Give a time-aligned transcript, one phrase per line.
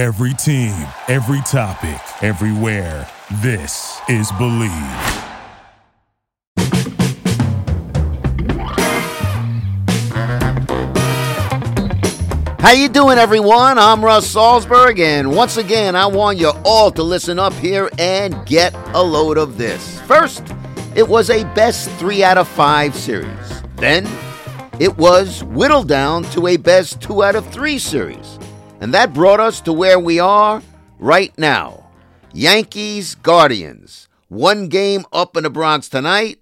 [0.00, 0.72] Every team,
[1.08, 3.06] every topic, everywhere.
[3.42, 4.70] This is Bleav.
[12.60, 13.78] How you doing, everyone?
[13.78, 18.34] I'm Russ Salzberg, and once again, I want you all to listen up here and
[18.46, 20.00] get a load of this.
[20.06, 20.42] First,
[20.96, 23.62] it was a best three out of five series.
[23.76, 24.08] Then,
[24.78, 28.39] it was whittled down to a best two out of three series.
[28.80, 30.62] And that brought us to where we are
[30.98, 31.90] right now.
[32.32, 34.08] Yankees Guardians.
[34.28, 36.38] One game up in the Bronx tonight.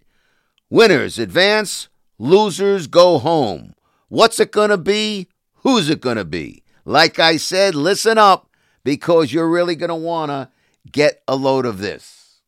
[0.70, 3.74] Winners advance, losers go home.
[4.08, 5.28] What's it going to be?
[5.62, 6.62] Who's it going to be?
[6.84, 8.48] Like I said, listen up
[8.84, 10.50] because you're really going to want to
[10.90, 12.40] get a load of this.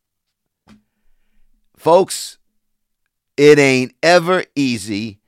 [1.75, 2.37] Folks,
[3.35, 5.19] it ain't ever easy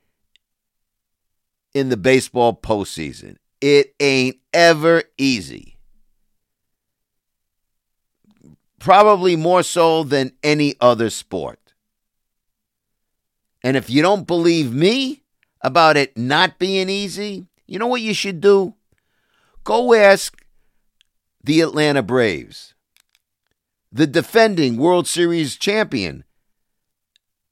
[1.73, 3.38] in the baseball postseason.
[3.63, 5.77] It ain't ever easy.
[8.77, 11.61] Probably more so than any other sport.
[13.64, 15.23] And if you don't believe me
[15.61, 18.73] about it not being easy, you know what you should do?
[19.64, 20.44] Go ask
[21.42, 22.73] the Atlanta Braves,
[23.94, 26.25] the defending World Series champion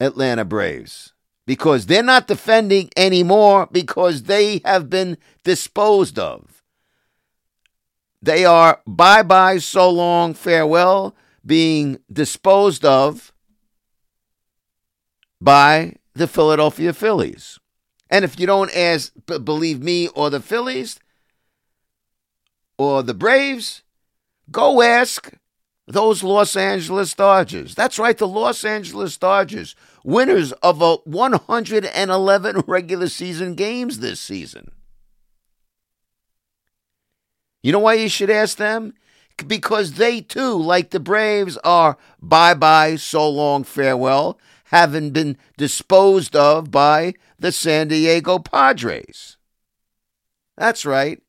[0.01, 1.10] Atlanta Braves,
[1.51, 6.63] because they're not defending anymore because they have been disposed of.
[8.21, 11.13] They are bye bye, so long, farewell,
[11.45, 13.33] being disposed of
[15.41, 17.59] by the Philadelphia Phillies.
[18.09, 21.01] And if you don't ask, believe me or the Phillies
[22.77, 23.83] or the Braves,
[24.49, 25.33] go ask
[25.85, 27.75] those Los Angeles Dodgers.
[27.75, 34.71] That's right, the Los Angeles Dodgers, winners of a 111 regular season games this season.
[37.63, 38.93] You know why you should ask them?
[39.47, 46.35] Because they too, like the Braves, are bye bye, so long, farewell, having been disposed
[46.35, 49.37] of by the San Diego Padres.
[50.57, 51.21] That's right.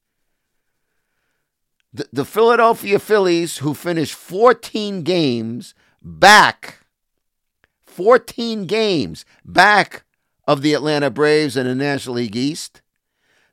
[1.95, 6.82] The, the Philadelphia Phillies, who finished 14 games back,
[7.93, 10.05] 14 games back
[10.49, 12.81] of the Atlanta Braves in the National League East,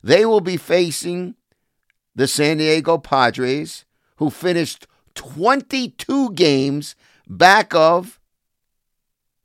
[0.02, 1.36] they will be facing
[2.16, 3.86] the San Diego Padres,
[4.18, 6.96] who finished 22 games
[7.28, 8.20] back of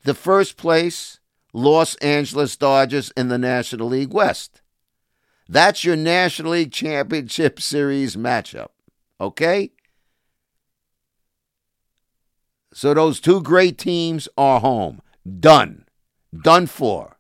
[0.05, 1.19] the first place
[1.53, 4.63] Los Angeles Dodgers in the National League West.
[5.49, 8.69] That's your National League Championship Series matchup.
[9.21, 9.73] Okay?
[12.75, 15.01] So those two great teams are home.
[15.25, 15.87] Done.
[16.43, 17.19] Done for.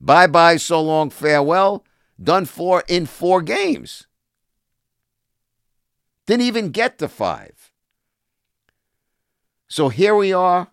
[0.00, 1.84] Bye bye, so long, farewell.
[2.20, 4.08] Done for in four games.
[6.26, 7.72] Didn't even get to five.
[9.68, 10.72] So here we are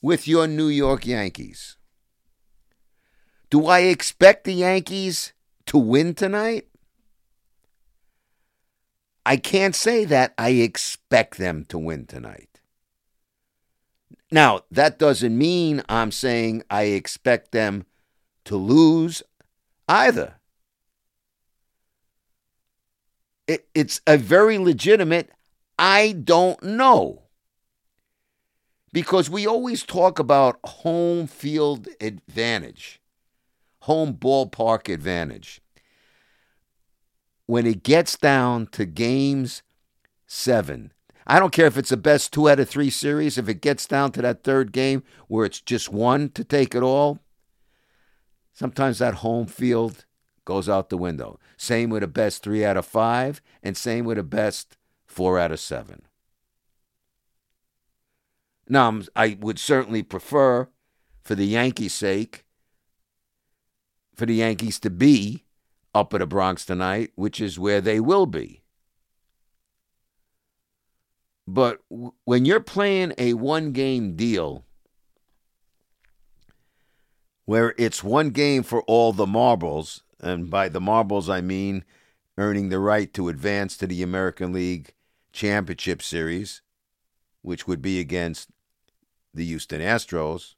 [0.00, 1.76] with your New York Yankees.
[3.50, 5.34] Do I expect the Yankees
[5.66, 6.68] to win tonight?
[9.26, 12.60] I can't say that I expect them to win tonight.
[14.30, 17.86] Now, that doesn't mean I'm saying I expect them
[18.44, 19.24] to lose
[19.88, 20.36] either.
[23.48, 25.32] It, it's a very legitimate,
[25.76, 27.24] I don't know.
[28.92, 33.00] Because we always talk about home field advantage,
[33.80, 35.60] home ballpark advantage.
[37.46, 39.62] When it gets down to games
[40.26, 40.92] seven,
[41.26, 43.86] I don't care if it's the best two out of three series, if it gets
[43.86, 47.20] down to that third game where it's just one to take it all,
[48.52, 50.04] sometimes that home field
[50.44, 51.38] goes out the window.
[51.56, 55.52] Same with a best three out of five, and same with a best four out
[55.52, 56.02] of seven.
[58.68, 60.68] Now, I would certainly prefer,
[61.22, 62.44] for the Yankees' sake,
[64.14, 65.45] for the Yankees to be
[65.96, 68.62] up at the Bronx tonight, which is where they will be.
[71.48, 71.80] But
[72.24, 74.64] when you're playing a one game deal
[77.46, 81.84] where it's one game for all the marbles, and by the marbles I mean
[82.36, 84.92] earning the right to advance to the American League
[85.32, 86.60] Championship Series,
[87.42, 88.50] which would be against
[89.32, 90.54] the Houston Astros,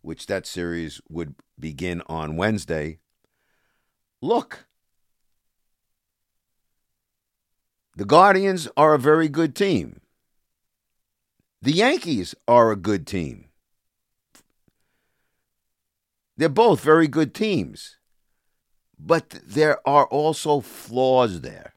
[0.00, 2.99] which that series would begin on Wednesday.
[4.22, 4.66] Look,
[7.96, 10.00] the Guardians are a very good team.
[11.62, 13.46] The Yankees are a good team.
[16.36, 17.96] They're both very good teams.
[18.98, 21.74] But there are also flaws there.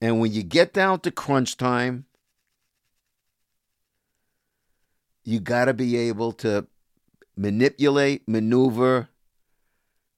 [0.00, 2.04] And when you get down to crunch time,
[5.24, 6.66] you got to be able to
[7.36, 9.08] manipulate, maneuver,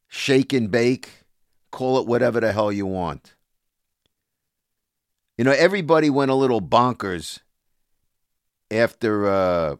[0.09, 1.25] shake and bake,
[1.71, 3.35] call it whatever the hell you want.
[5.37, 7.41] You know, everybody went a little bonkers
[8.71, 9.77] after uh,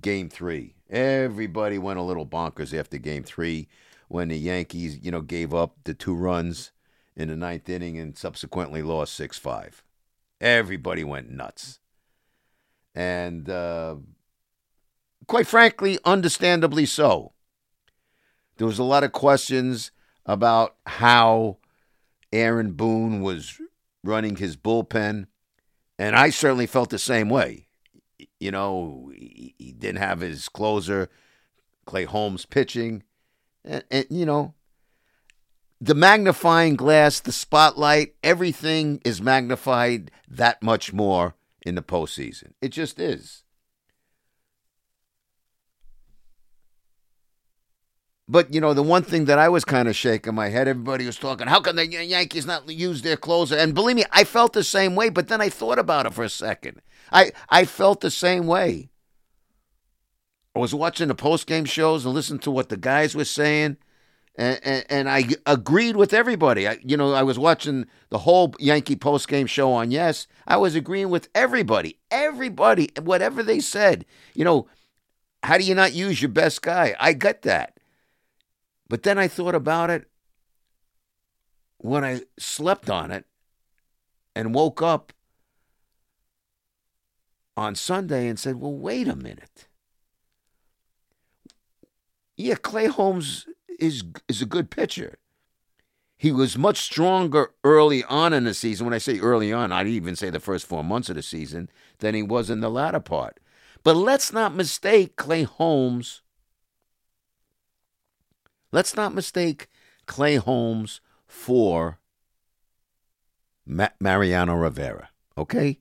[0.00, 0.74] game three.
[0.88, 3.68] Everybody went a little bonkers after game three
[4.08, 6.72] when the Yankees, you know, gave up the two runs
[7.14, 9.84] in the ninth inning and subsequently lost 6 5.
[10.40, 11.78] Everybody went nuts.
[12.94, 13.96] And uh,
[15.26, 17.32] quite frankly, understandably so.
[18.60, 19.90] There was a lot of questions
[20.26, 21.56] about how
[22.30, 23.58] Aaron Boone was
[24.04, 25.28] running his bullpen,
[25.98, 27.68] and I certainly felt the same way.
[28.38, 31.08] You know, he, didn't have his closer,
[31.86, 33.02] Clay Holmes, pitching,
[33.64, 34.52] and, and you know,
[35.80, 41.34] the magnifying glass, the spotlight, everything is magnified that much more
[41.64, 42.52] in the postseason.
[42.60, 43.42] It just is.
[48.30, 51.04] But you know, the one thing that I was kind of shaking my head, everybody
[51.04, 53.56] was talking, how can the Yankees not use their closer?
[53.56, 56.22] And believe me, I felt the same way, but then I thought about it for
[56.22, 56.80] a second.
[57.10, 58.90] I, I felt the same way.
[60.54, 63.78] I was watching the post game shows and listening to what the guys were saying,
[64.36, 66.68] and, and, and I agreed with everybody.
[66.68, 70.28] I, you know, I was watching the whole Yankee post game show on Yes.
[70.46, 74.06] I was agreeing with everybody, everybody, whatever they said.
[74.34, 74.68] You know,
[75.42, 76.94] how do you not use your best guy?
[77.00, 77.79] I get that.
[78.90, 80.10] But then I thought about it
[81.78, 83.24] when I slept on it
[84.34, 85.12] and woke up
[87.56, 89.68] on Sunday and said, well, wait a minute.
[92.36, 93.46] Yeah, Clay Holmes
[93.78, 95.18] is is a good pitcher.
[96.16, 98.86] He was much stronger early on in the season.
[98.86, 101.70] When I say early on, I'd even say the first four months of the season
[102.00, 103.38] than he was in the latter part.
[103.84, 106.22] But let's not mistake Clay Holmes
[108.72, 109.68] Let's not mistake
[110.06, 111.98] Clay Holmes for
[113.66, 115.80] Ma- Mariano Rivera, okay?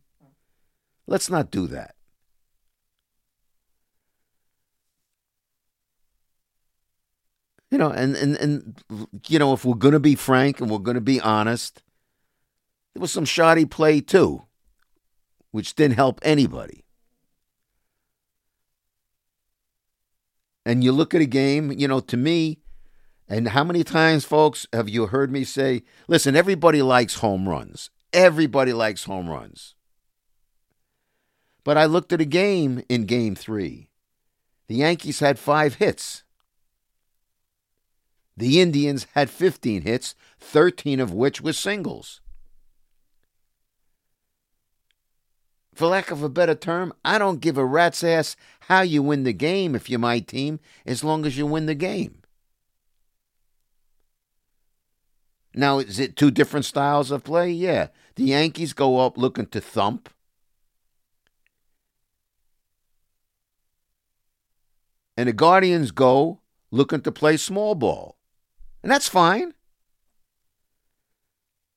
[1.08, 1.96] Let's not do that.
[7.72, 8.84] You know, and, and, and
[9.28, 11.84] you know, if we're going to be frank and we're going to be honest,
[12.94, 14.44] there was some shoddy play too,
[15.52, 16.84] which didn't help anybody.
[20.66, 22.60] And you look at a game, you know, to me,
[23.30, 27.92] and how many times, folks, have you heard me say, listen, everybody likes home runs.
[28.12, 29.76] Everybody likes home runs.
[31.64, 33.90] But I looked at a game in game three.
[34.68, 36.24] The Yankees had five hits.
[38.36, 42.22] The Indians had 15 hits, 13 of which were singles.
[45.76, 49.24] For lack of a better term, I don't give a rat's ass how you win
[49.24, 52.19] the game if you're my team, as long as you win the game.
[55.54, 57.52] Now, is it two different styles of play?
[57.52, 57.88] Yeah.
[58.16, 60.10] The Yankees go up looking to thump.
[65.18, 66.40] And the Guardians go
[66.72, 68.18] looking to play small ball.
[68.84, 69.54] And that's fine.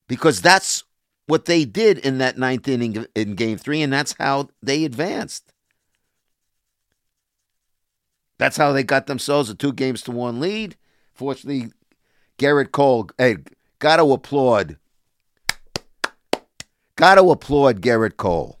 [0.07, 0.83] Because that's
[1.27, 5.51] what they did in that ninth inning in game three, and that's how they advanced.
[8.37, 10.75] That's how they got themselves a two games to one lead.
[11.13, 11.71] Fortunately,
[12.37, 13.37] Gerrit Cole, hey,
[13.83, 14.77] Got to applaud.
[16.95, 18.57] Got to applaud Gerrit Cole.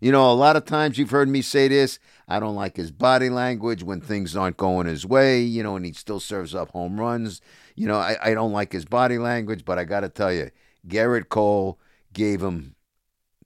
[0.00, 1.98] You know, a lot of times you've heard me say this.
[2.26, 5.84] I don't like his body language when things aren't going his way, you know, and
[5.84, 7.42] he still serves up home runs.
[7.74, 10.50] You know, I, I don't like his body language, but I got to tell you,
[10.88, 11.78] Gerrit Cole
[12.14, 12.76] gave him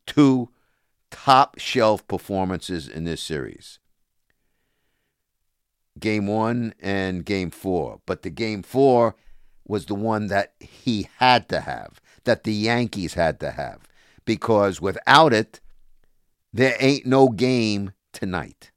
[0.07, 0.50] two
[1.11, 3.80] top shelf performances in this series
[5.99, 8.00] game one and game four.
[8.07, 9.16] But the game four
[9.70, 13.86] was the one that he had to have, that the Yankees had to have,
[14.24, 15.60] because without it,
[16.52, 18.72] there ain't no game tonight.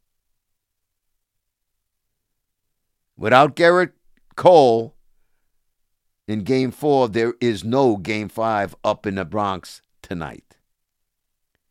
[3.18, 3.94] Without Gerrit
[4.36, 4.94] Cole
[6.28, 10.58] in game four, there is no game five up in the Bronx tonight.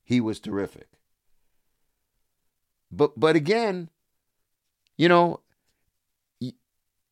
[0.02, 0.88] He was terrific.
[2.90, 3.88] But but again,
[4.96, 5.40] you know,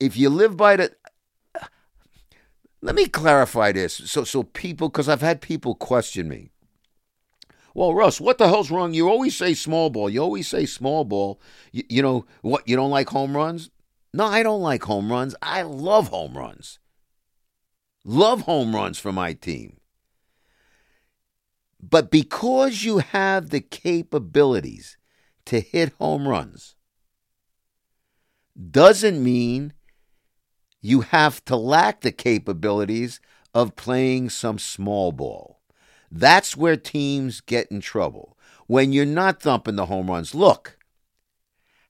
[0.00, 0.92] if you live by the
[2.82, 6.50] let me clarify this so so people because I've had people question me.
[7.74, 8.94] Well, Russ, what the hell's wrong?
[8.94, 10.10] You always say small ball.
[10.10, 11.40] You always say small ball.
[11.70, 12.66] You, you know what?
[12.68, 13.70] You don't like home runs?
[14.12, 15.36] No, I don't like home runs.
[15.40, 16.80] I love home runs.
[18.04, 19.76] Love home runs for my team.
[21.80, 24.98] But because you have the capabilities
[25.46, 26.74] to hit home runs,
[28.70, 29.72] doesn't mean
[30.80, 33.20] you have to lack the capabilities
[33.54, 35.60] of playing some small ball.
[36.10, 38.36] That's where teams get in trouble.
[38.66, 40.34] When you're not thumping the home runs.
[40.34, 40.78] Look,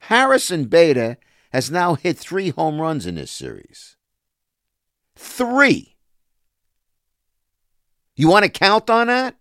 [0.01, 1.19] Harrison Bader
[1.53, 3.97] has now hit three home runs in this series.
[5.17, 5.97] Three.
[8.17, 9.37] You want to count on that?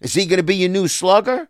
[0.00, 1.48] Is he going to be your new slugger?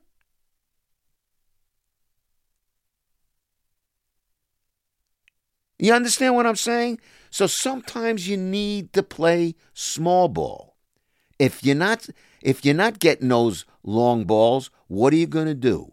[5.79, 7.01] You understand what I'm saying?
[7.31, 10.77] So sometimes you need to play small ball.
[11.39, 12.09] If you're not
[12.41, 15.93] if you're not getting those long balls, what are you going to do?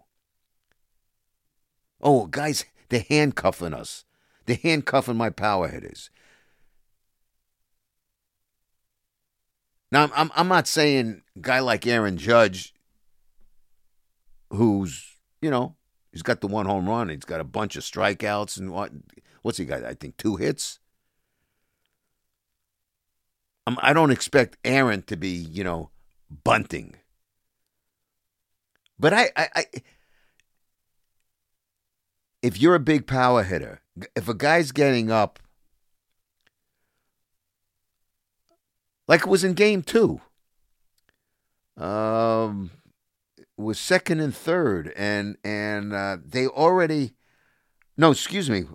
[2.02, 4.06] Oh, guys, they're handcuffing us.
[4.46, 6.10] They're handcuffing my power hitters.
[9.92, 12.74] Now, I'm, I'm not saying guy like Aaron Judge,
[14.50, 15.76] who's, you know,
[16.12, 18.92] he's got the one home run, he's got a bunch of strikeouts and what,
[19.44, 19.84] what's he got?
[19.84, 20.80] I think two hits.
[23.68, 25.92] I'm, I don't expect Aaron to be, you know,
[26.44, 26.96] bunting.
[29.00, 29.66] But I, I, I,
[32.42, 33.82] if you're a big power hitter,
[34.16, 35.40] if a guy's getting up
[39.08, 40.22] like it was in game two.
[41.78, 42.72] Um,
[43.58, 47.14] was second and third, and and uh, they already,
[47.98, 48.66] no, excuse me,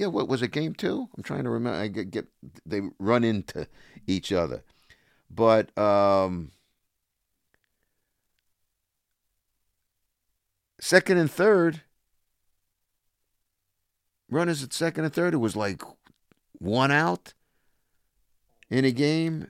[0.00, 0.50] yeah, what was it?
[0.50, 1.08] Game two?
[1.16, 1.78] I'm trying to remember.
[1.78, 2.26] I get, get
[2.64, 3.66] they run into
[4.06, 4.62] each other,
[5.30, 6.50] but um,
[10.80, 11.82] second and third,
[14.30, 15.34] runners at second and third.
[15.34, 15.82] It was like
[16.58, 17.34] one out
[18.70, 19.48] in a game,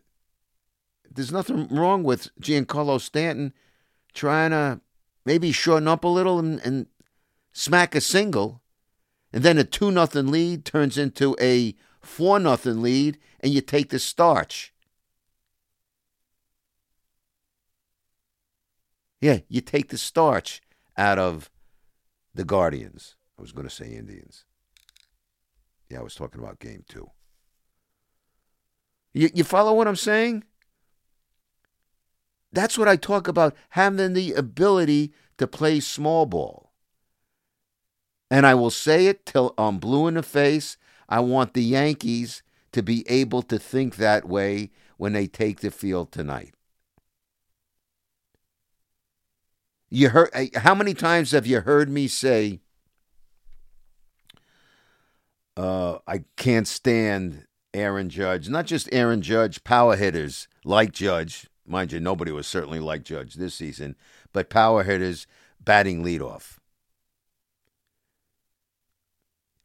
[1.08, 3.52] there's nothing wrong with Giancarlo Stanton
[4.14, 4.80] trying to
[5.24, 6.86] maybe shorten up a little and, and
[7.52, 8.59] smack a single,
[9.32, 13.90] and then a two nothing lead turns into a four nothing lead, and you take
[13.90, 14.72] the starch.
[19.20, 20.62] Yeah, you take the starch
[20.96, 21.50] out of
[22.34, 23.16] the Guardians.
[23.38, 24.44] I was going to say Indians.
[25.90, 27.10] Yeah, I was talking about game two.
[29.12, 30.44] You, you follow what I'm saying?
[32.52, 36.69] That's what I talk about having the ability to play small ball.
[38.30, 40.76] And I will say it till I'm blue in the face.
[41.08, 45.70] I want the Yankees to be able to think that way when they take the
[45.70, 46.54] field tonight.
[49.88, 52.60] You heard how many times have you heard me say
[55.56, 61.92] uh, I can't stand Aaron Judge, not just Aaron Judge, power hitters like Judge, Mind
[61.92, 63.94] you, nobody was certainly like Judge this season,
[64.32, 65.28] but power hitters
[65.60, 66.59] batting leadoff.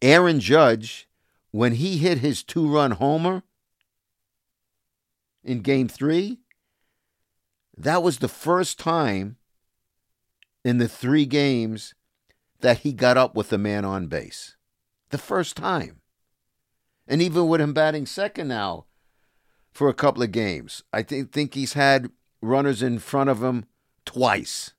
[0.02, 1.08] Aaron Judge,
[1.52, 3.44] when he hit his two run homer
[5.44, 6.40] in game three,
[7.78, 9.38] that was the first time
[10.64, 11.94] in the three games
[12.62, 14.56] that he got up with a man on base.
[15.10, 16.02] The first time.
[17.08, 18.86] And even with him batting second now,
[19.76, 20.84] for a couple of games.
[20.94, 22.10] I think think he's had
[22.42, 23.66] runners in front of him
[24.06, 24.72] twice.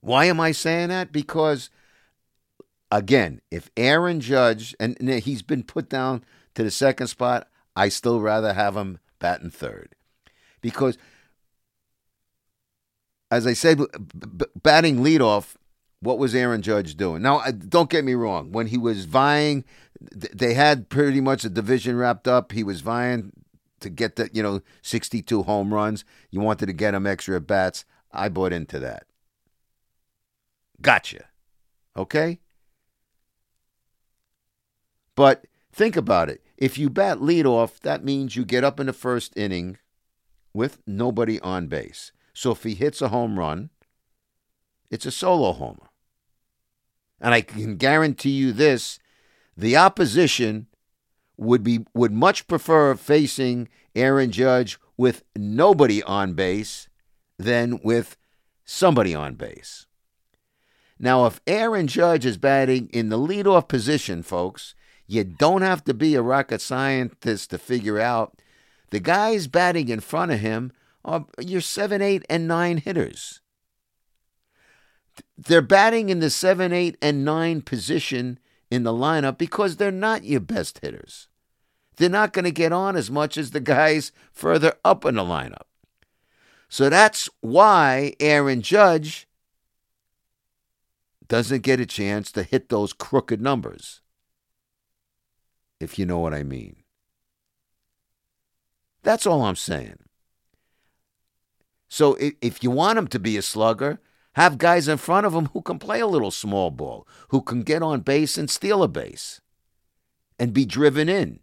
[0.00, 1.12] Why am I saying that?
[1.12, 1.68] Because
[2.90, 8.20] again, if Aaron Judge and he's been put down to the second spot, I still
[8.20, 9.94] rather have him batting third.
[10.60, 10.98] Because
[13.30, 15.54] as I said, b- batting leadoff,
[16.00, 17.22] what was Aaron Judge doing?
[17.22, 18.52] Now, don't get me wrong.
[18.52, 19.64] When he was vying
[20.00, 22.52] they had pretty much the division wrapped up.
[22.52, 23.32] He was vying
[23.80, 26.04] to get the you know 62 home runs.
[26.30, 27.84] You wanted to get him extra at bats.
[28.12, 29.04] I bought into that.
[30.80, 31.26] Gotcha.
[31.96, 32.40] Okay?
[35.20, 36.42] But think about it.
[36.56, 39.76] If you bat leadoff, that means you get up in the first inning
[40.54, 42.10] with nobody on base.
[42.32, 43.68] So if he hits a home run,
[44.90, 45.90] it's a solo homer.
[47.20, 48.98] And I can guarantee you this
[49.54, 50.68] the opposition
[51.36, 56.88] would be would much prefer facing Aaron Judge with nobody on base
[57.38, 58.16] than with
[58.64, 59.84] somebody on base.
[60.98, 64.74] Now, if Aaron Judge is batting in the leadoff position, folks,
[65.10, 68.38] you don't have to be a rocket scientist to figure out
[68.90, 70.72] the guys batting in front of him
[71.04, 73.40] are your seven, eight, and nine hitters.
[75.36, 78.38] They're batting in the seven, eight, and nine position
[78.70, 81.26] in the lineup because they're not your best hitters.
[82.00, 85.22] they're not going to get on as much as the guys further up in the
[85.22, 85.66] lineup.
[86.68, 89.28] So that's why Aaron Judge
[91.28, 94.00] doesn't get a chance to hit those crooked numbers,
[95.80, 96.76] if you know what I mean.
[99.02, 99.98] That's all I'm saying.
[101.88, 103.98] So if you want him to be a slugger,
[104.34, 107.62] have guys in front of him who can play a little small ball, who can
[107.62, 109.40] get on base and steal a base
[110.38, 111.40] and be driven in.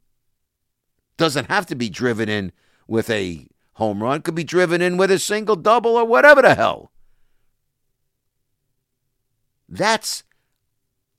[1.18, 2.54] Doesn't have to be driven in
[2.88, 6.56] with a home run, could be driven in with a single, double, or whatever the
[6.56, 6.92] hell.
[9.68, 10.24] That's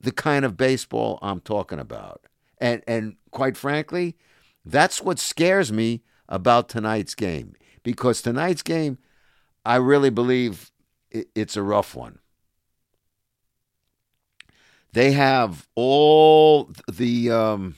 [0.00, 2.27] the kind of baseball I'm talking about.
[2.60, 4.16] And and quite frankly,
[4.64, 8.98] that's what scares me about tonight's game because tonight's game
[9.64, 10.70] I really believe
[11.10, 12.20] it's a rough one.
[14.92, 17.76] They have all the um,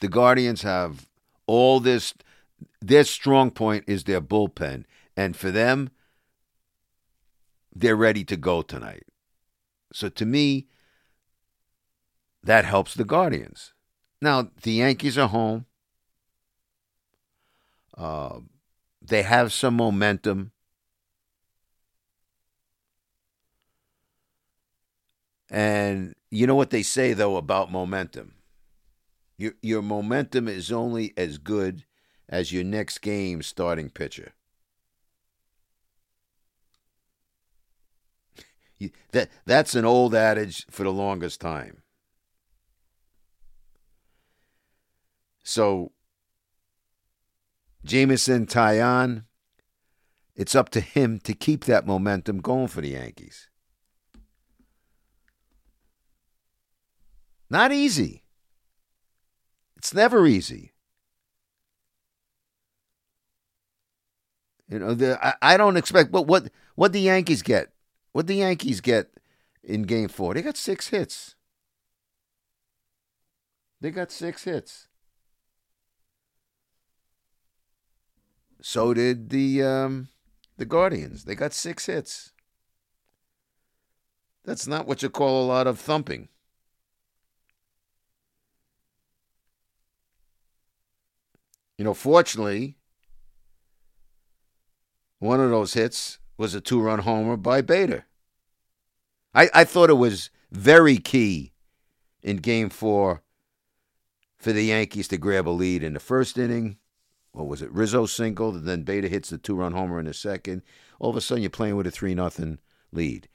[0.00, 1.08] the Guardians have
[1.46, 2.12] all this.
[2.82, 4.84] Their strong point is their bullpen,
[5.16, 5.88] and for them,
[7.74, 9.04] they're ready to go tonight.
[9.94, 10.66] So to me,
[12.42, 13.72] that helps the Guardians.
[14.20, 15.66] Now the Yankees are home.
[17.96, 18.40] Uh,
[19.00, 20.52] they have some momentum.
[25.48, 28.34] And you know what they say, though, about momentum?
[29.38, 31.84] Your, your momentum is only as good
[32.28, 34.32] as your next game starting pitcher.
[39.12, 41.82] that, that's an old adage for the longest time.
[45.56, 45.92] So,
[47.82, 49.24] Jameson Taillon,
[50.34, 53.48] it's up to him to keep that momentum going for the Yankees.
[57.48, 58.22] Not easy.
[59.78, 60.74] It's never easy.
[64.68, 66.12] You know, the, I, I don't expect.
[66.12, 67.72] But what what the Yankees get?
[68.12, 69.08] What the Yankees get
[69.64, 70.34] in Game Four?
[70.34, 71.34] They got six hits.
[73.80, 74.85] They got six hits.
[78.68, 80.08] So did the um,
[80.56, 81.22] the Guardians.
[81.22, 82.32] They got six hits.
[84.44, 86.30] That's not what you call a lot of thumping.
[91.78, 92.76] You know, fortunately,
[95.20, 98.06] one of those hits was a two run homer by Bader.
[99.32, 101.52] I, I thought it was very key
[102.20, 103.22] in game four
[104.36, 106.78] for the Yankees to grab a lead in the first inning.
[107.36, 107.70] What was it?
[107.70, 110.62] Rizzo single, then Bader hits the two run homer in the second.
[110.98, 112.58] All of a sudden, you're playing with a 3 nothing
[112.92, 113.28] lead.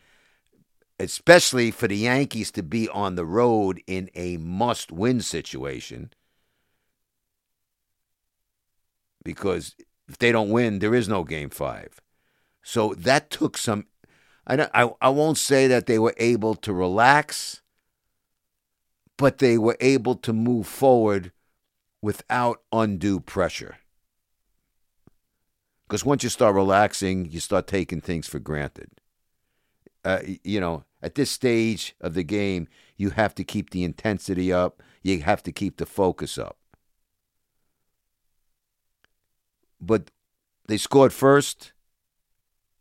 [0.99, 6.11] Especially for the Yankees to be on the road in a must win situation
[9.23, 9.75] because
[10.07, 12.01] if they don't win, there is no game five.
[12.63, 13.85] So that took some.
[14.47, 17.61] I, I, I won't say that they were able to relax,
[19.15, 21.31] but they were able to move forward
[22.01, 23.77] without undue pressure.
[25.91, 28.89] Because once you start relaxing, you start taking things for granted.
[30.05, 34.53] Uh, you know, at this stage of the game, you have to keep the intensity
[34.53, 36.57] up, you have to keep the focus up.
[39.81, 40.11] but
[40.67, 41.73] they scored first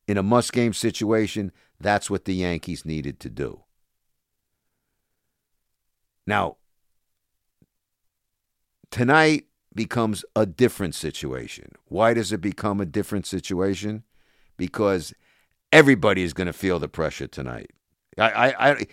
[0.07, 1.51] in a must game situation.
[1.81, 3.62] That's what the Yankees needed to do.
[6.27, 6.59] Now,
[8.90, 11.72] tonight becomes a different situation.
[11.87, 14.04] Why does it become a different situation?
[14.56, 15.14] Because
[15.72, 17.70] everybody is going to feel the pressure tonight.
[18.18, 18.87] I, I, I,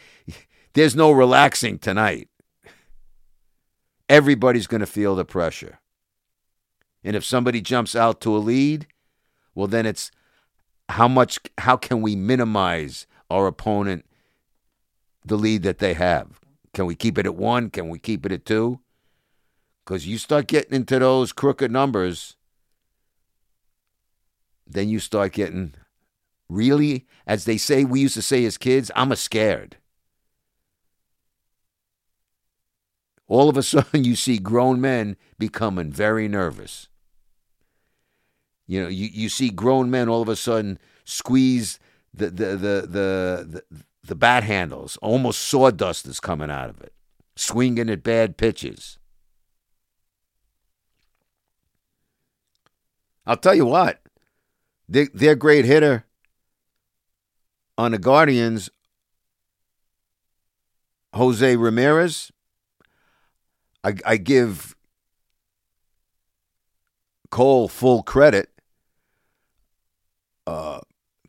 [0.73, 2.29] there's no relaxing tonight.
[4.07, 5.79] Everybody's going to feel the pressure.
[7.03, 8.87] And if somebody jumps out to a lead,
[9.55, 10.11] well, then it's
[10.89, 14.05] how much, how can we minimize our opponent,
[15.25, 16.39] the lead that they have?
[16.73, 17.69] Can we keep it at one?
[17.69, 18.79] Can we keep it at two?
[19.87, 22.35] Because you start getting into those crooked numbers,
[24.67, 25.75] then you start getting
[26.49, 29.77] really, as they say, we used to say as kids, I'm a scared.
[33.29, 36.89] All of a sudden, you see grown men becoming very nervous.
[38.67, 41.79] You know, you, you see grown men all of a sudden squeeze
[42.13, 44.97] the the the the the, the bat handles.
[45.01, 46.91] Almost sawdust is coming out of it.
[47.37, 48.99] Swinging at bad pitches.
[53.27, 53.99] I'll tell you what,
[54.87, 56.05] they, their great hitter
[57.77, 58.69] on the Guardians,
[61.13, 62.31] Jose Ramirez.
[63.83, 64.77] I, I give
[67.29, 68.49] Cole full credit.
[70.47, 70.79] Uh,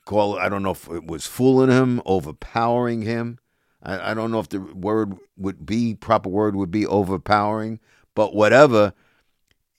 [0.07, 3.41] Cole, I don't know if it was fooling him, overpowering him.
[3.83, 7.81] I, I don't know if the word would be proper word would be overpowering,
[8.15, 8.93] but whatever.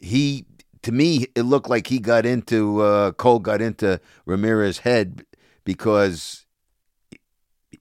[0.02, 0.46] He
[0.84, 5.26] to me, it looked like he got into uh, Cole got into Ramirez's head
[5.66, 6.46] because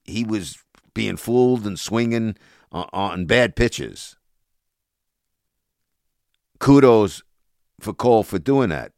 [0.04, 0.58] he was
[0.94, 2.36] being fooled and swinging
[2.72, 4.16] on, on bad pitches.
[6.58, 7.22] Kudos
[7.80, 8.92] for Cole for doing that.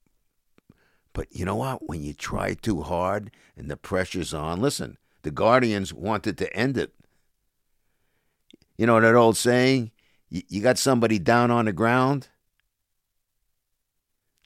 [1.13, 1.89] But you know what?
[1.89, 6.79] When you try too hard and the pressure's on, listen, the Guardians wanted to end
[6.79, 6.95] it.
[8.79, 9.91] You know that old saying?
[10.31, 12.29] You got somebody down on the ground,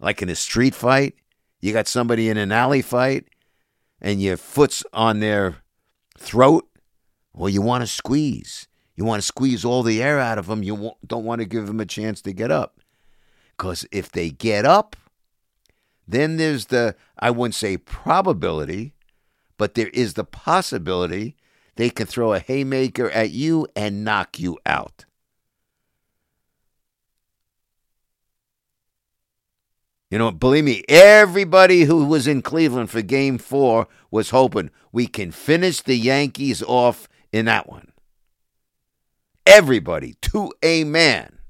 [0.05, 1.15] like in a street fight.
[1.61, 3.25] You got somebody in an alley fight,
[4.03, 5.57] and your foot's on their
[6.19, 6.69] throat.
[7.33, 8.69] Well, you want to squeeze.
[8.97, 10.63] You want to squeeze all the air out of them.
[10.63, 12.81] You don't want to give them a chance to get up.
[13.57, 14.95] Because if they get up,
[16.07, 18.95] then there's the, I wouldn't say probability,
[19.57, 21.35] but there is the possibility
[21.77, 25.07] they can throw a haymaker at you and knock you out.
[30.15, 35.09] You know, believe me, everybody who was in Cleveland for game four was hoping we
[35.09, 37.91] can finish the Yankees off in that one.
[39.45, 41.41] Everybody, to a man.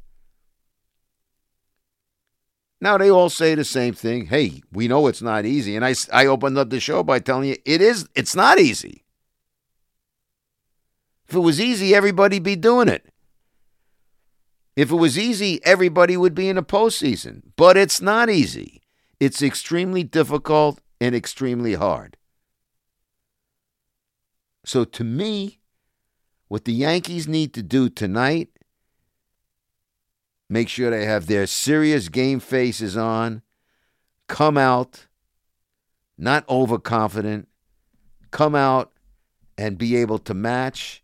[2.80, 4.28] Now they all say the same thing.
[4.28, 5.76] Hey, we know it's not easy.
[5.76, 9.04] And I, I opened up the show by telling you it is, it's not easy.
[11.28, 13.04] If it was easy, everybody'd be doing it.
[14.76, 17.42] If it was easy, everybody would be in a postseason.
[17.56, 18.82] But it's not easy.
[19.20, 22.16] It's extremely difficult and extremely hard.
[24.64, 25.60] So to me,
[26.48, 28.48] what the Yankees need to do tonight,
[30.48, 33.42] make sure they have their serious game faces on,
[34.26, 35.06] come out,
[36.18, 37.48] not overconfident,
[38.30, 38.92] come out
[39.56, 41.03] and be able to match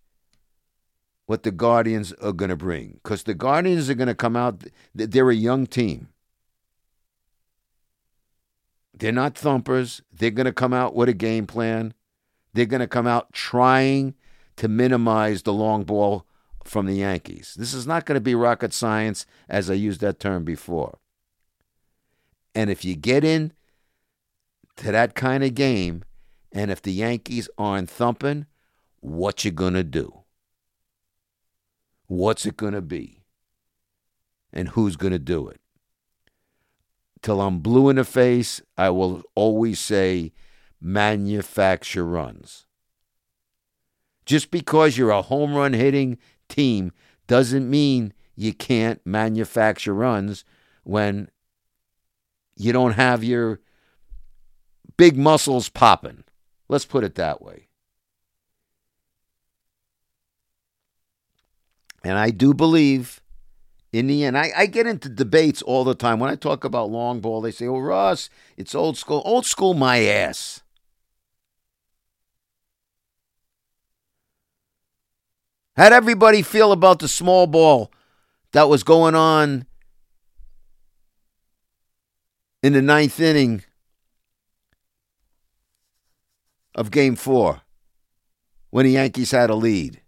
[1.31, 2.99] what the Guardians are going to bring.
[3.05, 6.09] Because the Guardians are going to come out, they're a young team.
[8.93, 10.03] They're not thumpers.
[10.13, 11.95] They're going to come out with a game plan.
[12.53, 14.15] They're going to come out trying
[14.57, 16.27] to minimize the long ball
[16.65, 17.55] from the Yankees.
[17.57, 20.99] This is not going to be rocket science, as I used that term before.
[22.57, 23.53] And if you get in
[24.79, 26.03] to that kind of game,
[26.51, 28.47] and if the Yankees aren't thumping,
[28.99, 30.20] what you gonna do?
[32.11, 33.23] What's it going to be?
[34.53, 35.61] And who's going to do it?
[37.23, 40.33] Till I'm blue in the face, I will always say
[40.81, 42.67] manufacture runs.
[44.27, 46.19] Just because you're a home run hitting
[46.49, 46.91] team
[47.29, 50.45] doesn't mean you can't manufacture runs
[50.83, 51.31] when
[52.57, 53.61] you don't have your
[54.97, 56.25] big muscles popping.
[56.69, 57.69] Let's put it that way.
[62.03, 63.21] And I do believe
[63.93, 66.21] in the end, I, I, get into debates all the time.
[66.21, 69.21] When I talk about long ball, they say, oh, Russ, it's old school.
[69.25, 70.63] Old school, my ass.
[75.77, 77.91] How'd everybody feel about the small ball
[78.53, 79.67] that was going on
[82.63, 83.65] in the ninth inning
[86.77, 87.63] of game four
[88.71, 90.01] when the Yankees had a lead?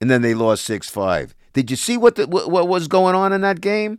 [0.00, 1.34] And then they lost 6 5.
[1.52, 3.98] Did you see what, the, what, was going on in that game?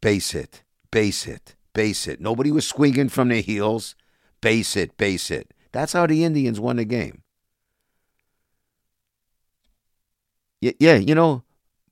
[0.00, 2.20] Base hit, base hit, base hit.
[2.20, 3.94] Nobody was swinging from their heels.
[4.40, 5.54] Base hit, base hit.
[5.72, 7.22] That's how the Indians won the game.
[10.60, 11.44] Yeah, yeah you know,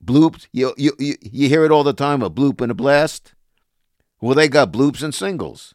[0.03, 0.47] bloops.
[0.51, 3.33] You, you, you, you hear it all the time a bloop and a blast.
[4.21, 5.73] Well, they got bloops and singles.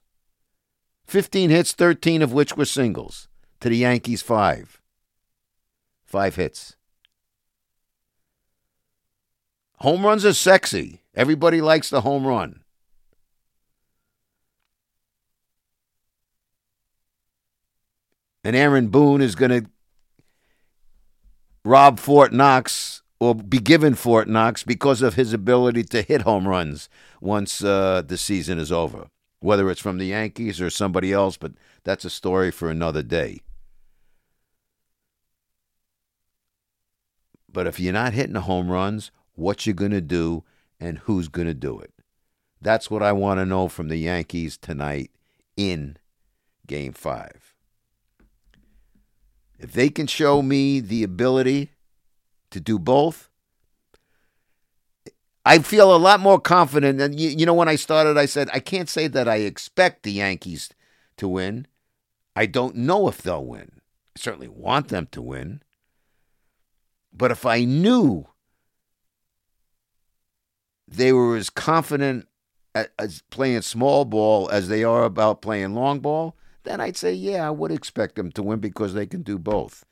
[1.07, 3.29] 15 hits, 13 of which were singles,
[3.61, 4.80] to the Yankees' five.
[6.11, 6.75] Five hits.
[9.77, 11.03] Home runs are sexy.
[11.15, 12.65] Everybody likes the home run.
[18.43, 19.71] And Aaron Boone is going to
[21.65, 26.49] rob Fort Knox or be given Fort Knox because of his ability to hit home
[26.49, 26.89] runs
[27.21, 29.07] once uh, the season is over,
[29.39, 31.53] whether it's from the Yankees or somebody else, but
[31.85, 33.43] that's a story for another day.
[37.53, 40.45] But if you're not hitting the home runs, what you going to do
[40.79, 41.93] and who's going to do it?
[42.61, 45.11] That's what I want to know from the Yankees tonight
[45.57, 45.97] in
[46.67, 47.55] game 5.
[49.59, 51.71] If they can show me the ability
[52.51, 53.29] to do both,
[55.45, 57.01] I feel a lot more confident.
[57.01, 60.03] And you, you know, when I started, I said I can't say that I expect
[60.03, 60.71] the Yankees
[61.17, 61.67] to win.
[62.37, 63.81] I don't know if they'll win.
[64.17, 65.63] I certainly want them to win.
[67.13, 68.27] But if I knew
[70.87, 72.27] they were as confident
[72.75, 77.47] as playing small ball as they are about playing long ball, then I'd say, yeah,
[77.47, 79.85] I would expect them to win because they can do both.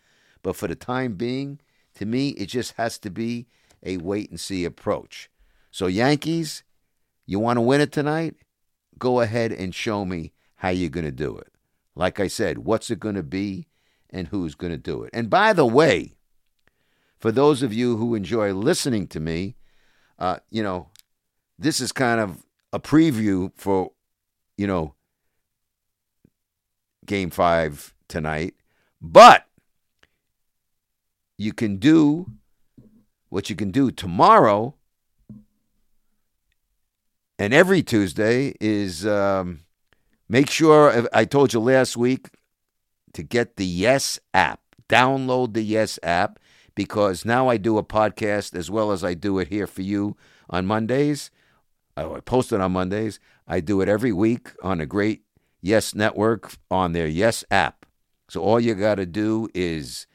[0.43, 1.61] But for the time being,
[1.95, 3.47] to me, it just has to be
[3.83, 5.31] a wait and see approach.
[5.71, 6.63] So, Yankees,
[7.27, 8.35] you want to win it tonight?
[8.99, 11.53] Go ahead and show me how you're going to do it.
[11.95, 13.67] Like I said, what's it going to be
[14.11, 15.11] and who's going to do it?
[15.13, 16.18] And by the way,
[17.19, 19.57] for those of you who enjoy listening to me,
[20.19, 20.89] uh, you know,
[21.59, 23.93] this is kind of a preview for,
[24.57, 24.95] you know,
[27.07, 28.55] game five tonight.
[29.01, 29.47] But
[31.37, 32.27] you can do
[33.29, 34.75] what you can do tomorrow
[37.39, 39.61] and every Tuesday is um,
[40.29, 42.31] make sure I told you last week
[43.13, 44.61] to get the Yes app.
[44.89, 46.41] Download the Yes app
[46.79, 50.17] because now I do a podcast as well as I do it here for you
[50.49, 51.33] on Mondays.
[51.97, 53.19] I post it on Mondays.
[53.49, 55.23] I do it every week on a great
[55.61, 57.85] Yes Network on their Yes app.
[58.29, 60.07] So all you got to do is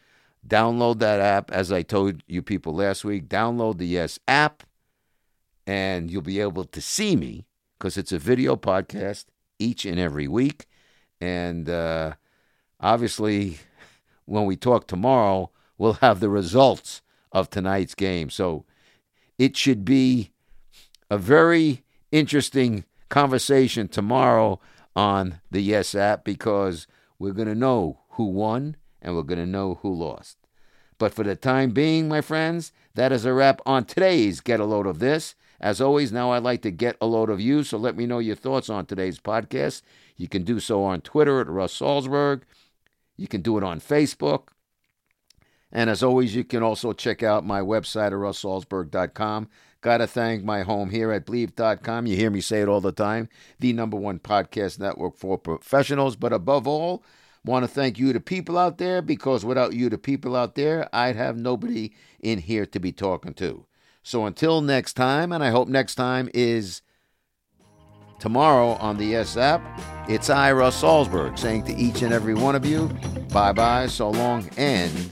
[0.47, 1.52] download that app.
[1.52, 4.63] As I told you people last week, download the Yes app,
[5.67, 7.45] and you'll be able to see me
[7.78, 9.26] because it's a video podcast
[9.60, 10.67] each and every week.
[11.19, 12.13] And uh,
[12.80, 13.60] obviously,
[14.23, 18.30] when we talk tomorrow, we'll have the results of tonight's game.
[18.30, 18.66] So
[19.38, 20.32] it should be
[21.10, 24.60] a very interesting conversation tomorrow
[24.96, 26.88] on the Yes app because
[27.20, 30.38] we're going to know who won and we're going to know who lost.
[30.98, 34.66] But for the time being, my friends, that is a wrap on today's Get a
[34.66, 35.36] Load of This.
[35.60, 38.20] As always, now I'd like to get a load of you, so let me know
[38.20, 39.82] your thoughts on today's podcast.
[40.18, 42.42] You can do so on Twitter at Russ Salzberg.
[43.18, 44.50] You can do it on Facebook.
[45.74, 49.50] And as always, you can also check out my website at russsalzberg.com.
[49.82, 52.06] Got to thank my home here at Bleav.com.
[52.06, 53.28] You hear me say it all the time
[53.60, 56.16] the number one podcast network for professionals.
[56.16, 57.04] But above all,
[57.44, 60.88] want to thank you, the people out there, because without you, the people out there,
[60.94, 63.66] I'd have nobody in here to be talking to.
[64.04, 66.82] So until next time, and I hope next time is
[68.20, 69.62] tomorrow on the Yes app,
[70.08, 72.88] it's I, Russ Salzberg, saying to each and every one of you,
[73.34, 75.12] bye bye, so long, and